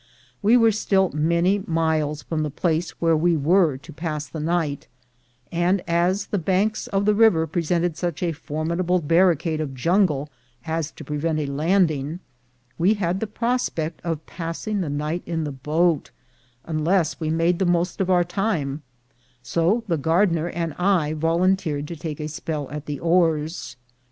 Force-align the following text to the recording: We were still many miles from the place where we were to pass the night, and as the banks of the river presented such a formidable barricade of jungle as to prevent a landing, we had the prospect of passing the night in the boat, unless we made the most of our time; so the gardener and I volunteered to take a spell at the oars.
We 0.41 0.57
were 0.57 0.71
still 0.71 1.11
many 1.13 1.59
miles 1.67 2.23
from 2.23 2.41
the 2.41 2.49
place 2.49 2.89
where 2.99 3.15
we 3.15 3.37
were 3.37 3.77
to 3.77 3.93
pass 3.93 4.25
the 4.25 4.39
night, 4.39 4.87
and 5.51 5.83
as 5.87 6.25
the 6.25 6.39
banks 6.39 6.87
of 6.87 7.05
the 7.05 7.13
river 7.13 7.45
presented 7.45 7.95
such 7.95 8.23
a 8.23 8.31
formidable 8.31 8.97
barricade 8.97 9.61
of 9.61 9.75
jungle 9.75 10.29
as 10.65 10.89
to 10.93 11.03
prevent 11.03 11.37
a 11.37 11.45
landing, 11.45 12.19
we 12.79 12.95
had 12.95 13.19
the 13.19 13.27
prospect 13.27 14.01
of 14.03 14.25
passing 14.25 14.81
the 14.81 14.89
night 14.89 15.21
in 15.27 15.43
the 15.43 15.51
boat, 15.51 16.09
unless 16.65 17.19
we 17.19 17.29
made 17.29 17.59
the 17.59 17.65
most 17.67 18.01
of 18.01 18.09
our 18.09 18.23
time; 18.23 18.81
so 19.43 19.83
the 19.87 19.97
gardener 19.97 20.47
and 20.49 20.73
I 20.79 21.13
volunteered 21.13 21.87
to 21.89 21.95
take 21.95 22.19
a 22.19 22.27
spell 22.27 22.67
at 22.71 22.87
the 22.87 22.97
oars. 22.99 23.75